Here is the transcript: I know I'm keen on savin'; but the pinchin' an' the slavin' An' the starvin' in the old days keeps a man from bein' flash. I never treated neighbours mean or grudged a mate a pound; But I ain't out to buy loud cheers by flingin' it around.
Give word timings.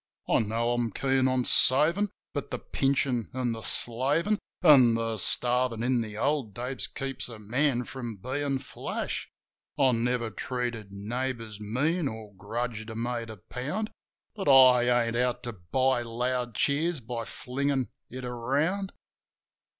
I 0.27 0.39
know 0.39 0.71
I'm 0.73 0.89
keen 0.89 1.27
on 1.27 1.45
savin'; 1.45 2.09
but 2.33 2.49
the 2.49 2.57
pinchin' 2.57 3.29
an' 3.35 3.51
the 3.51 3.61
slavin' 3.61 4.39
An' 4.63 4.95
the 4.95 5.17
starvin' 5.17 5.83
in 5.83 6.01
the 6.01 6.17
old 6.17 6.55
days 6.55 6.87
keeps 6.87 7.29
a 7.29 7.37
man 7.37 7.83
from 7.85 8.15
bein' 8.17 8.57
flash. 8.57 9.29
I 9.77 9.91
never 9.91 10.31
treated 10.31 10.87
neighbours 10.91 11.59
mean 11.61 12.07
or 12.07 12.33
grudged 12.35 12.89
a 12.89 12.95
mate 12.95 13.29
a 13.29 13.37
pound; 13.37 13.91
But 14.33 14.47
I 14.49 15.05
ain't 15.05 15.15
out 15.15 15.43
to 15.43 15.53
buy 15.53 16.01
loud 16.01 16.55
cheers 16.55 16.99
by 16.99 17.25
flingin' 17.25 17.89
it 18.09 18.25
around. 18.25 18.93